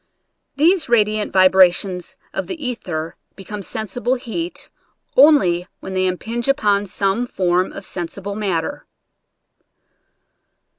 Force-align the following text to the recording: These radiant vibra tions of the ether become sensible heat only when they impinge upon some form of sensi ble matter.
These 0.55 0.89
radiant 0.89 1.31
vibra 1.31 1.71
tions 1.71 2.17
of 2.33 2.47
the 2.47 2.55
ether 2.57 3.17
become 3.35 3.61
sensible 3.61 4.15
heat 4.15 4.71
only 5.15 5.67
when 5.79 5.93
they 5.93 6.07
impinge 6.07 6.47
upon 6.47 6.87
some 6.87 7.27
form 7.27 7.71
of 7.71 7.85
sensi 7.85 8.19
ble 8.19 8.33
matter. 8.33 8.87